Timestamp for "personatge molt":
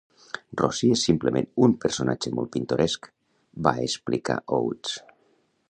1.83-2.51